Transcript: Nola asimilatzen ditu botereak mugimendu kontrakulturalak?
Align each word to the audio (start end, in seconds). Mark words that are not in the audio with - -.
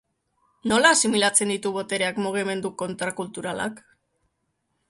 Nola 0.71 0.93
asimilatzen 0.97 1.53
ditu 1.55 1.73
botereak 1.77 2.19
mugimendu 2.27 2.75
kontrakulturalak? 2.83 3.83